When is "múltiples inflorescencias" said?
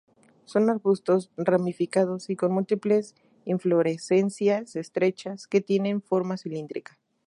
2.51-4.75